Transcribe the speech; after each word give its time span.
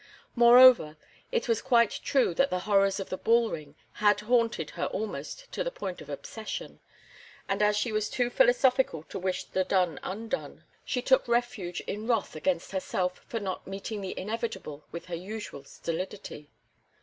Moreover, 0.35 0.97
it 1.31 1.47
was 1.47 1.61
quite 1.61 1.91
true 2.01 2.33
that 2.33 2.49
the 2.49 2.61
horrors 2.61 2.99
of 2.99 3.09
the 3.11 3.19
bull 3.19 3.51
ring 3.51 3.75
had 3.93 4.21
haunted 4.21 4.71
her 4.71 4.85
almost 4.87 5.51
to 5.51 5.63
the 5.63 5.69
point 5.69 6.01
of 6.01 6.09
obsession, 6.09 6.79
and 7.47 7.61
as 7.61 7.77
she 7.77 7.91
was 7.91 8.09
too 8.09 8.31
philosophical 8.31 9.03
to 9.03 9.19
wish 9.19 9.43
the 9.43 9.63
done 9.63 9.99
undone, 10.01 10.63
she 10.83 11.03
took 11.03 11.27
refuge 11.27 11.81
in 11.81 12.07
wrath 12.07 12.35
against 12.35 12.71
herself 12.71 13.21
for 13.27 13.39
not 13.39 13.67
meeting 13.67 14.01
the 14.01 14.17
inevitable 14.17 14.83
with 14.91 15.05
her 15.05 15.15
usual 15.15 15.63
stolidity. 15.63 16.49